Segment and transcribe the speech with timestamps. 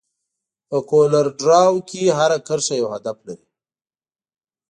[0.69, 3.45] په کولر ډراو کې هره کرښه یو هدف لري.